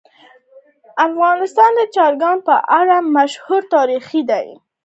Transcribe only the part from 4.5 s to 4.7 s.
لري.